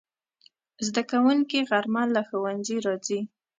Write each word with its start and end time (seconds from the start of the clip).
زدهکوونکي 0.87 1.59
غرمه 1.69 2.03
له 2.15 2.21
ښوونځي 2.27 2.77
راځي 2.85 3.19